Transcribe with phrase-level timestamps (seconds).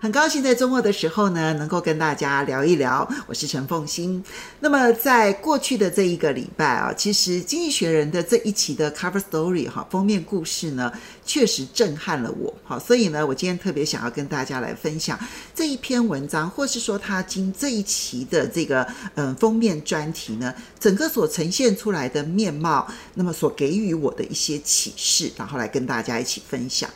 [0.00, 3.06] 很高兴在周末的时候呢，能够跟大家聊一聊。
[3.26, 4.22] 我是陈凤欣。
[4.60, 10.92] 那么在过去的这一个礼拜啊，其实《经济学人》的这一期的 cover story 哈封面故事呢，
[11.26, 12.54] 确实震撼了我。
[12.62, 15.18] 好，所以呢，我今天特别想要跟大家来分享
[15.52, 18.86] 这一篇文章，或是说他经这一期的这个
[19.16, 26.88] 嗯封面专题呢，整个所呈现出来的面貌，那么所给予我的一些启示，然后来跟大家一起分享。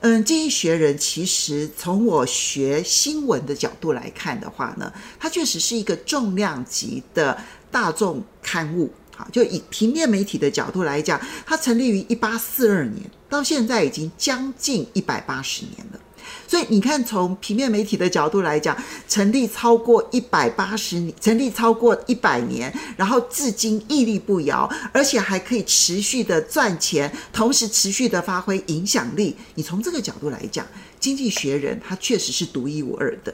[0.00, 7.38] 嗯，经济学人其实从我学新闻的角度来看的话呢，它确实是一个重量级的
[7.70, 8.90] 大众刊物。
[9.14, 16.00] 好，就以平面媒体的角度来讲，它成立于一八四二年，到现在已经将近一百八十年了。
[16.46, 18.76] 所以你看，从平面媒体的角度来讲，
[19.08, 29.36] 成立超过一百八十年，成立超过一百年，然后至今屹立不摇，而且还可以持续的赚钱，同时持续的发挥影响力。
[29.54, 30.64] 你从这个角度来讲，
[30.98, 33.32] 《经济学人》它确实是独一无二的。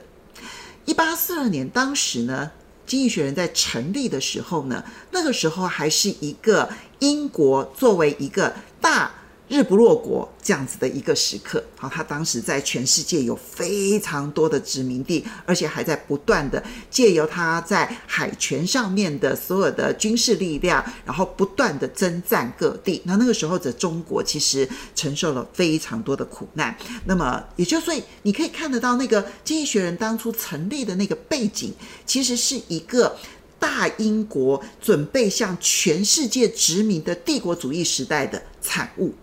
[0.84, 2.50] 一八四二年，当时呢，
[2.90, 9.10] 《经济学人》在成立的时候呢，那个时候还是一个英国作为一个大。
[9.48, 23.00] 日不落国这样子的一个时刻，好，他当时在全世界有非常多的殖民地，而且还在不断的借由他在海权上面的所有的军事力量，然后不断的征战各地。
[23.04, 26.76] 那那个时候的中国其实承受了非常多的苦难。
[27.04, 31.72] 那么，也就所以你可以看得到，那个经济学人当初成立的那个背景，
[32.04, 33.16] 其实是一个
[33.60, 39.14] 大英国准备向全世界殖民的帝国主义时代的产物。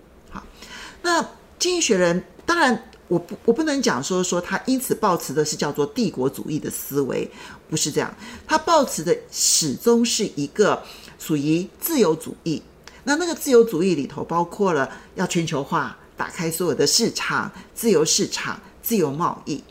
[1.04, 1.22] 那
[1.60, 7.30] 经济学人，当然我不我不能讲说说他因此抱持的是叫做帝国主义的思维，
[7.70, 8.12] 不是这样，
[8.48, 10.82] 他抱持的始终是一个
[11.20, 12.64] 属于自由主义。
[13.04, 19.64] 那那个自由主义里头包括了要全球化，打开所有的市场，自由市场，自由贸易。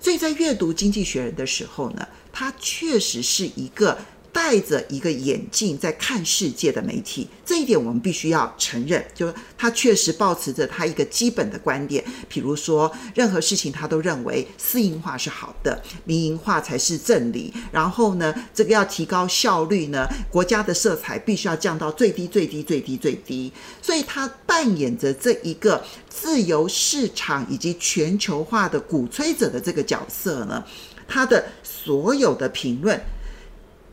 [0.00, 3.96] 所以在阅读经济学人的时候呢，他确实是一个。
[4.32, 17.52] 戴着一个眼镜在看世界的媒体，这一点我们必须要承认，就是他确实抱持着他一个基本的观点，比如说任何事情他都认为私营化是好的，民营化才是正理。
[17.72, 23.52] 然后呢，这个要提高效率呢，国家的色彩必须要降到最低最低最低最低。
[23.82, 30.64] 所以他扮演着这一个自由市场以及全球化的鼓吹者的这个角色呢，
[31.08, 33.00] 他的所有的评论。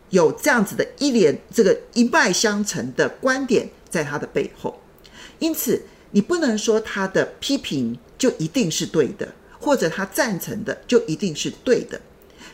[0.09, 4.79] 有这样子的一连这个一脉相承的观点在他的背后，
[5.39, 5.81] 因此
[6.11, 11.99] 你不能说他的批评就一定是对的，或者他赞成的就一定是对的。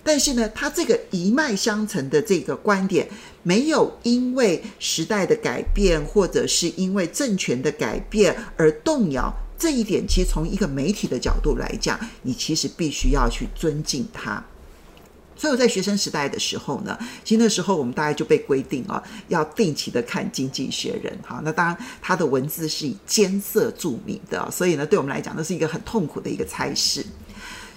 [0.05, 3.07] 但是呢，他这个一脉相承的这个观点，
[3.41, 9.33] 没有因为时代的改变，或者是因为政权的改变而动摇。
[9.57, 14.43] 这一点，其实从一个媒体的角度来讲，你其实必须要去尊敬他。
[15.35, 21.41] 所以我在学生时代的时候呢，其实那时候我们大概就被规定啊，要定期的看《经济学人》哈。
[21.43, 27.05] 那当然，他的文字是以艰涩著名的，所以呢，对我们来讲，那是一个很痛苦的一个差事。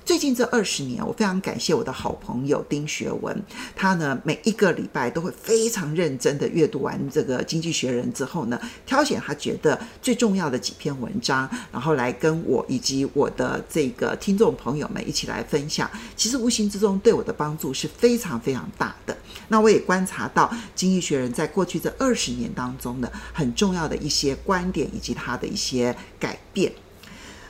[0.06, 3.36] 最近这二十年，我非常感谢我的好朋友丁学文，
[3.74, 15.90] 他呢每一个礼拜都会非常认真的阅读完这个《经济学人》之后呢，挑选他觉得最重要的几篇文章，然后来跟我以及我的这个听众朋友们一起来分享。
[16.14, 19.16] 其实无形之中对我的帮助是非常非常大的。
[19.48, 20.46] 那我也观察到
[20.76, 26.72] 《经济学人》在过去这二十年当中呢，很重要的一些观点以及他的一些改变。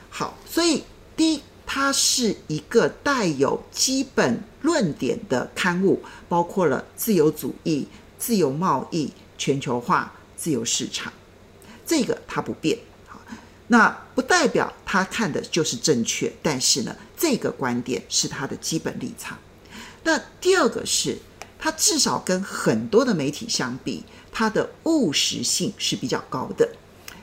[0.09, 0.83] 好，所以
[1.15, 1.41] 第一。
[1.79, 11.13] 它是一个带有基本论点的刊物，包括了自由主义、自由贸易、全球化、自由市场，
[11.85, 12.79] 这个它不变。
[13.05, 13.21] 好，
[13.67, 19.37] 那不代表他看的就是正确，但是呢，这个观点是他的基本立场。
[20.01, 21.19] 那第二个是，
[21.59, 26.67] 它至少跟很多的媒体相比，它的务实性是比较高的。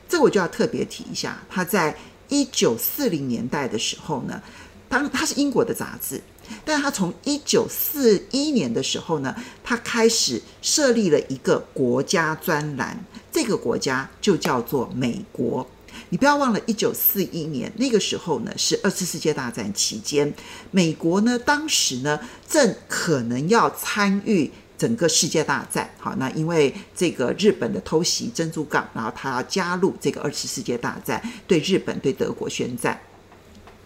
[0.08, 1.96] 这我就要特别提一下，它在。
[2.28, 4.42] 一九四零年代的时候呢，
[4.88, 6.20] 当它是英国的杂志，
[6.64, 15.66] 但它从一九四一年的时候呢，它开始设立了一个国家专栏，这个国家就叫做美国。
[16.08, 20.32] 你不要忘了，一九四一年那个时候呢，是二次世界大战期间，
[20.70, 22.18] 美国呢当时呢
[22.48, 24.50] 正可能要参与。
[24.76, 33.00] 整个世界大战，好，那因为这个日本的偷袭珍珠港，然后他要加入这个二次世界大战，对日本、对德国宣战。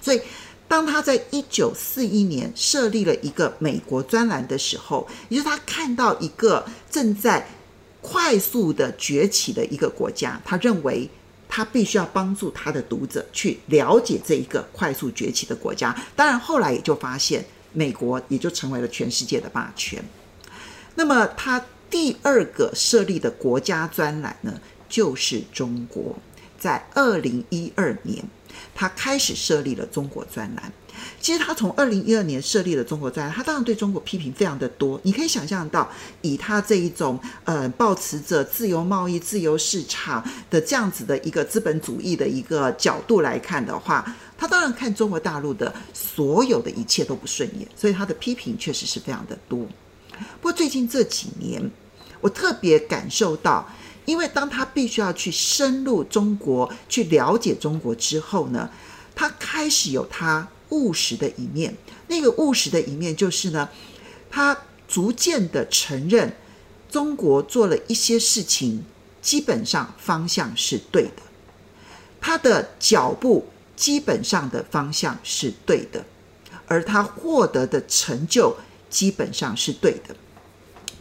[0.00, 0.20] 所以，
[0.66, 7.46] 当他在一九四一年设立了一个美国专栏的时候，也就是他看到一个正在
[8.00, 11.08] 快速的崛起的一个国家，他认为
[11.48, 15.94] 他必须要帮助他的读者去了解这一个快速崛起的国家。
[16.16, 20.02] 当然，后来也就发现，美国也就成为了全世界的霸权。
[20.98, 26.16] 那么，他第二个设立的国家专栏呢，就是中国。
[26.58, 28.24] 在二零一二年，
[28.74, 30.72] 他开始设立了中国专栏。
[31.20, 35.00] 其实他从二零一二年设立了中国专栏，他当然对中国批评非常的多。
[35.04, 35.88] 你可以想象到，
[36.20, 44.04] 以他这一种呃，抱持着自由贸易、自由市场的这样子的一个资本主义的一个角度来看的话，
[44.36, 49.64] 他当然看中国大陆的所有的一切都不顺眼，所以他的批评确实是非常的多。
[50.40, 51.70] 不过最近这几年，
[52.20, 53.68] 我特别感受到，
[54.04, 58.70] 因为当他必须要去深入中国，去了解中国之后呢，
[59.14, 60.48] 他开始有他。
[60.70, 61.74] 务实的一面，
[62.08, 63.66] 那个务实的一面就是呢，
[64.30, 64.54] 他
[64.86, 66.36] 逐渐的承认
[66.90, 68.84] 中国做了一些事情，
[69.22, 71.22] 基本上方向是对的，
[72.20, 76.04] 他的脚步基本上的方向是对的，
[76.66, 78.54] 而他获得的成就
[78.88, 80.14] 基本上是对的。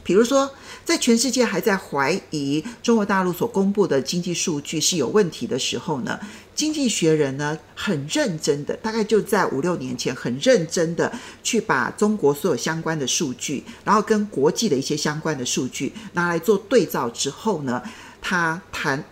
[0.04, 0.50] 比如说，
[0.86, 6.18] 在全世界还在怀疑中国大陆所公布的经济数据是有问题的时候呢，
[6.56, 11.12] 经济学人呢很认真的，大概就在五六年前，很认真的
[11.44, 17.84] 去把中国所有相关的数据，然后跟国际的一些相关的数据拿来做对照之后呢，
[18.22, 19.04] 他谈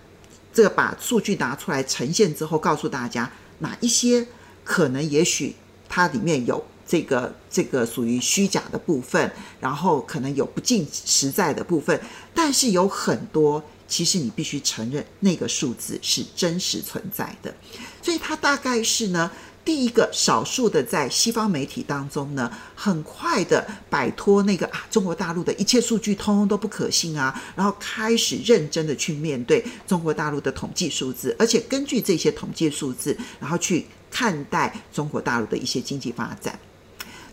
[0.54, 3.30] 这个把数据拿出来呈现之后，告诉大家
[3.60, 4.26] 哪一些
[4.64, 5.58] 可能也许
[5.90, 6.66] 它里面有。
[6.88, 12.00] 这个这个属于虚假的部分，然后可能有不尽实在的部分，
[12.34, 17.54] 但是有很多其实你必须承认那个数字是真实存在的，
[18.02, 19.30] 所以它大概是呢
[19.64, 36.60] 第一个少数的在西方媒体当中呢，很快的摆脱那个啊中国大陆的一切数据通通都不可信啊，然后开始认真的去面对中国大陆的统计数字，而且根据这些统计数字，然后去看待中国大陆的一些经济发展。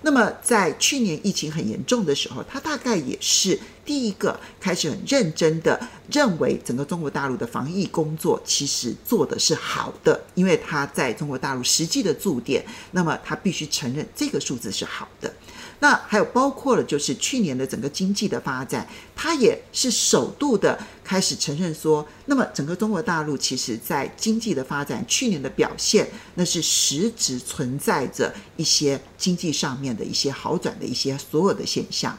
[0.02, 5.81] 那么，在去年疫情很严重的时候，它大概也是第一个开始很认真的
[6.11, 15.32] 认为整个中国大陆的防疫工作其实做的是好的，因为他在中国大陆实际的驻点，那么他必须承认这个数字是好的。
[15.81, 18.87] 那还有包括了，就是去年的整个经济的发展，
[19.17, 32.17] 他也是首度的开始承认说，那么整个中国大陆其实在经济的发展，去年的表现，那是实质存在着一些经济上面的一些好转的一些所有的现象，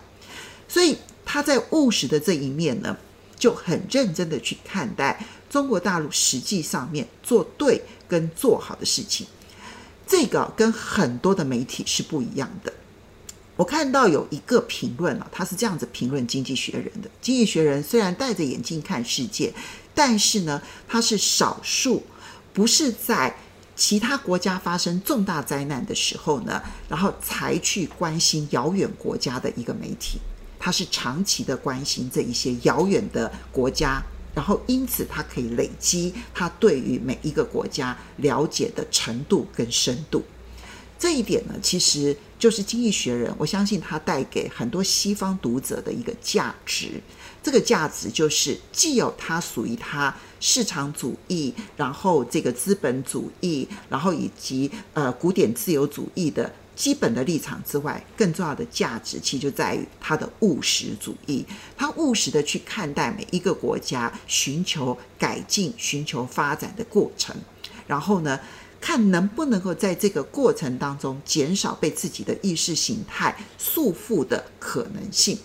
[0.68, 2.98] 所以他在务实的这一面呢，
[3.38, 9.28] 就很认真的去看待中国大陆实际上面做对跟做好的事情，
[10.08, 12.74] 这个跟很多的媒体是不一样的。
[13.56, 17.08] 我看到有一个评论啊，他是这样子评论《经济学人》的。
[17.22, 19.54] 《经济学人》虽然戴着眼镜看世界，
[19.94, 22.04] 但是呢，他是少数
[22.52, 23.36] 不是在
[23.75, 30.20] 其他国家发生重大灾难的时候呢，然后才去关心遥远国家的一个媒体。
[30.63, 34.01] 他是长期的关心这一些遥远的国家，
[34.33, 40.24] 然后因此他可以累积他对于每一个国家了解的程度跟深度。
[40.98, 46.92] 这一点呢，其实就是《经济学人》，我相信他带给很多西方读者的一个价值。
[47.44, 61.46] 这个价值就是既有它属于它市场主义，然后这个资本主义，然后以及呃古典自由主义的基本的立场之外，更重要的价值其实就在于他的务实主义。
[61.77, 67.36] 他务实的去看待每一个国家寻求改进、寻求发展的过程，
[67.86, 68.39] 然后呢，
[68.82, 75.38] 看能不能够在这个过程当中减少被自己的意识形态束缚的可能性。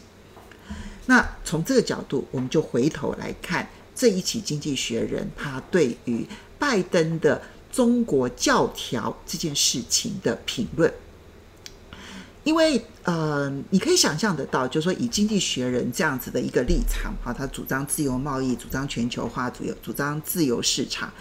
[1.06, 6.26] 那从这个角度，我们就回头来看这一起《经济学人》他对于
[6.58, 10.92] 拜登的中国教条这件事情的评论。
[12.48, 21.12] 因为呃，你可以想象得到，就是说以《经济学人》这样子的一个立场，哈，他主张自由贸易，主张全球化，主主张自由市场。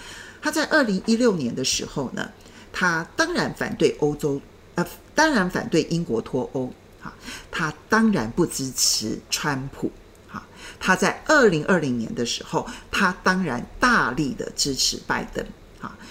[0.41, 2.31] 他在二零一六年的时候呢，
[2.71, 4.41] 他当然反对欧洲，
[4.75, 7.13] 呃，当然反对英国脱欧，哈，
[7.51, 9.91] 他当然不支持川普，
[10.29, 10.41] 哈，
[10.79, 15.45] 他在二零二零年的时候，他当然大力的支持拜登，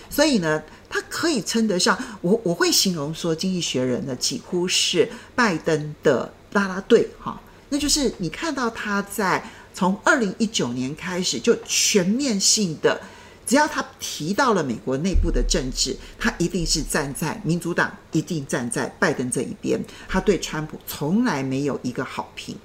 [0.08, 13.00] 所以呢，他可以称得上我我会形容说，《经济学人》呢几乎是拜登的啦啦队，哈，那就是你看到他在从二零一九年开始就全面性的。
[13.46, 19.80] 只要他提到了美国内部的政治，他一定是站在民主党，一定站在拜登这一边。
[20.08, 22.56] 他对川普从来没有一个好评。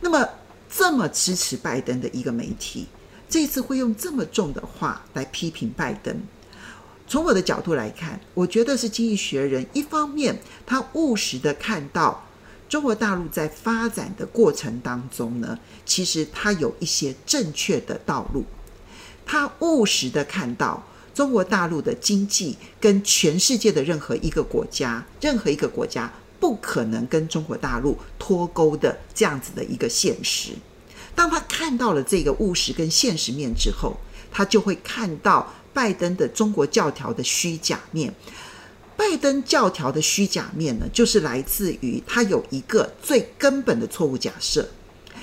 [0.00, 0.28] 那么
[0.70, 2.86] 这么支持拜登的一个媒体，
[3.30, 6.14] 这次会用这么重的话来批评拜登。
[7.08, 12.28] 从我的角度来看，我觉得是《经济学人》一方面，他务实的看到
[12.68, 18.44] 中国大陆在发展的过程当中呢，其实它有一些正确的道路。
[19.24, 30.50] 他务实的看到中国大陆的经济跟全世界的任何一个国家，任何一个国家不可能跟中国大陆脱钩的这样子的一个现实。
[31.14, 33.96] 当他看到了这个务实跟现实面之后，
[34.30, 35.54] 他就会看到。
[35.78, 38.12] 拜登的中国教条的虚假面，
[38.96, 44.68] 拜登教条的虚假面呢，就是来自于他有一个最根本的错误假设，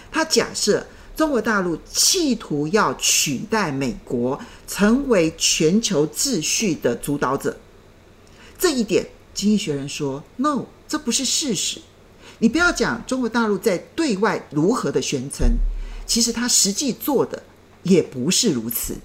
[0.09, 7.57] 他假设中国大陆企图要取代美国，成为全球秩序的主导者。
[8.57, 11.81] 这一点，经济学人说，no，这不是事实。
[12.39, 15.45] 你不要讲中国大陆在对外如何的宣称，
[16.07, 17.43] 其实他实际做的
[17.83, 18.95] 也不是如此。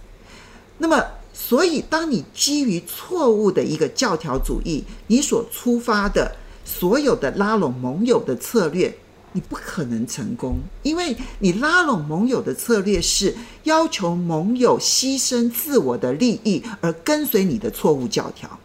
[0.78, 1.04] 那么。
[1.32, 8.94] 所以，当你基于错误的一个教条主义，你所出发的所有的拉拢盟友的策略，
[9.32, 18.58] 你不可能成功，因为你拉拢盟友的策略是要求盟友牺牲自我的利益而跟随你的错误教条。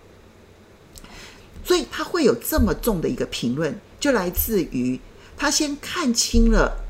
[1.63, 4.99] 所以，他会有这么重的一个评论，就来自于
[5.37, 6.83] 他先看清了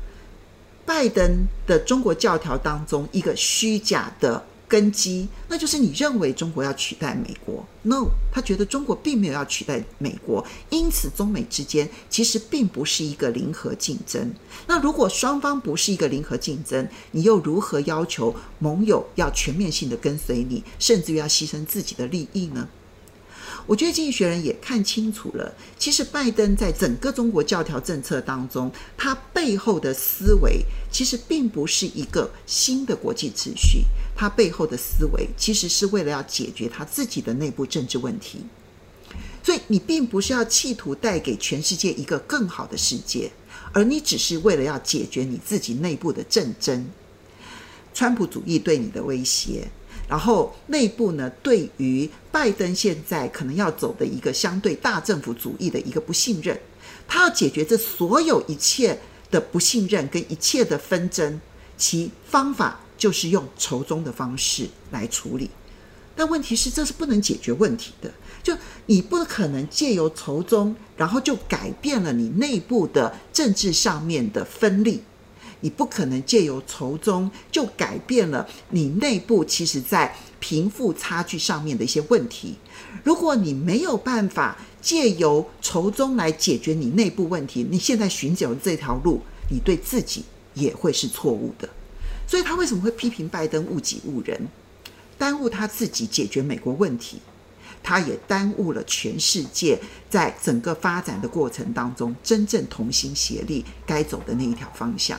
[0.84, 4.44] 拜登的中国教条当中一个虚假的。
[4.68, 14.34] 根基，那就是你认为中国要取代美国？No，他觉得中国并没有要取代美国，因此中美之间其实并不是一个零和竞争。
[14.66, 22.68] 那如果双方不是一个零和竞争，你又如何要求盟友要全面性的跟随你，甚至于要牺牲自己的利益呢？
[23.66, 33.82] 我觉得经济学人也看清楚了，其实拜登在整个中国教条政策当中，他背后的思维其实并不是一个新的国际秩序，
[34.14, 38.38] 他背后的思维其实是为了要解决他自己的内部政治问题。
[39.42, 43.30] 所以你并不是要企图带给全世界一个更好的世界，
[43.72, 46.86] 而你只是为了要解决你自己内部的政争，
[47.92, 49.68] 川普主义对你的威胁。
[50.08, 56.58] 然后内部呢，对于拜登现在可能要走的一个相对大政府主义的一个不信任，
[57.08, 58.98] 他要解决这所有一切
[59.30, 61.40] 的不信任跟一切的纷争，
[61.76, 65.50] 其方法就是用仇中的方式来处理。
[66.14, 68.10] 但问题是，这是不能解决问题的。
[68.42, 75.02] 就你不可能借由仇中，然后就改变了你内部的政治上面的分立。
[75.66, 82.54] 你不可能借由筹中就改变了你内部其实在贫富差距上面的一些问题。
[83.02, 89.20] 如果你没有办法借由筹中来解决你内部问题，你现在寻找的这条路，
[89.50, 91.68] 你对自己也会是错误的。
[92.28, 94.46] 所以他为什么会批评拜登误己误人，
[95.18, 97.18] 耽误他自己解决美国问题，
[97.82, 99.76] 他也耽误了全世界
[100.08, 105.18] 在整个发展的过程当中真正同心协力该走的那一条方向。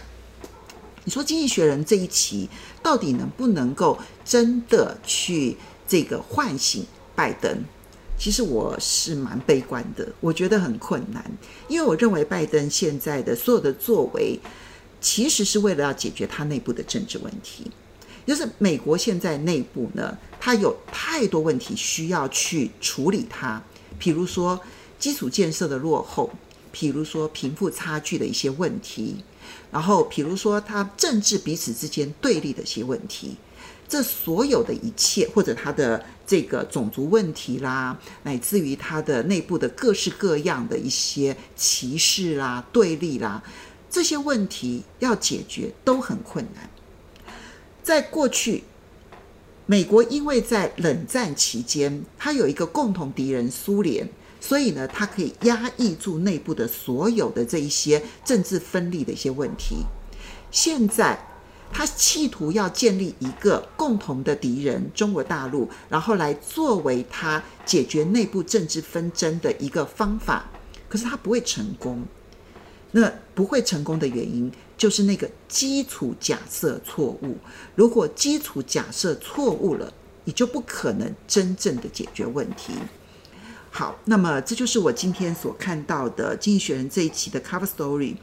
[1.07, 2.49] 你说《经济学人》这一期
[2.83, 5.55] 到底能不能够真的去
[5.87, 6.85] 这个唤醒
[7.15, 7.63] 拜登？
[8.19, 11.23] 其实我是蛮悲观的，我觉得很困难，
[11.69, 14.37] 因为我认为拜登现在的所有的作为，
[14.99, 17.71] 其实是为了要解决他内部的政治问题。
[18.25, 23.63] 就是美国现在内部呢，它有太多问题需要去处理它，
[23.97, 24.59] 比如说
[24.99, 26.29] 基础建设的落后，
[26.69, 29.23] 比如说贫富差距的一些问题。
[29.77, 33.35] 然后，比如说，他政治彼此之间对立的一些问题，
[33.87, 43.43] 这所有的一切，或者他的这个种族问题啦，乃至于他的内部的各式各样的一些歧视啦、对立啦，
[43.87, 46.67] 这些问题要解决都很困难。
[47.83, 48.63] 在过去，
[49.67, 54.09] 美国因为在冷战期间，他有一个共同敌人苏联。
[54.47, 59.79] 所以呢，他可以压抑住内部的所有的这一些政治分立的一些问题。
[60.49, 61.19] 现在，
[61.73, 70.49] 他企图要建立一个共同的敌人——中国大陆，然后来作为他解决内部政治纷争的一个方法。
[70.87, 72.05] 可是他不会成功。
[72.91, 77.35] 那不会成功的原因，就是那个基础假设错误。
[77.75, 79.91] 如果基础假设错误了，
[80.23, 82.71] 你就不可能真正的解决问题。
[83.77, 88.15] 好那么这就是我今天所看到的经济学人这一期的 cover story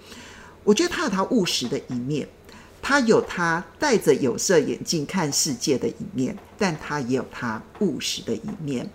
[0.64, 2.26] 我觉得他有他务实的一面
[2.82, 8.90] 他有他戴着有色眼镜看世界的一面但他也有他务实的一面。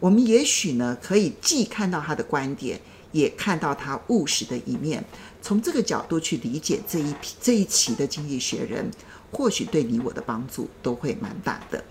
[0.00, 2.80] 我们也许呢可以既看到他的观点
[3.12, 5.04] 也看到他务实的一面。
[5.42, 8.90] 从这个角度去理解这一批这一期的经济学人
[9.30, 11.84] 或许对你我的帮助都会蛮大的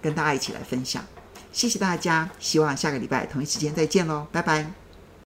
[0.00, 1.04] 跟大家一起来分享。
[1.52, 4.87] 谢谢大家希望下个礼拜同一时间再见喽拜拜。